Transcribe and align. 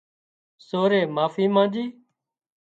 سورئي 0.67 1.03
معافي 1.15 1.45
مانڄي 1.55 1.85